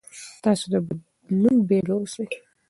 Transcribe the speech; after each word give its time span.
تاسو 0.43 0.65
د 0.71 0.75
بدلون 0.87 1.57
بیلګه 1.67 1.95
اوسئ. 1.97 2.25